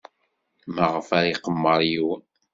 Maɣef 0.75 1.07
ara 1.17 1.27
iqemmer 1.33 1.79
yiwen? 1.89 2.23